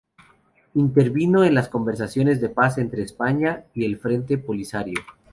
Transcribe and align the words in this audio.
Intervino 0.73 1.43
en 1.43 1.53
las 1.53 1.69
conversaciones 1.69 2.41
de 2.41 2.49
paz 2.49 2.79
entre 2.79 3.03
España 3.03 3.65
y 3.75 3.85
el 3.85 3.99
Frente 3.99 4.39
Polisario. 4.39 4.95